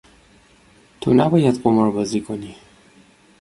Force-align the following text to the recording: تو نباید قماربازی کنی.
تو 1.01 1.13
نباید 1.13 1.61
قماربازی 1.63 2.21
کنی. 2.21 2.55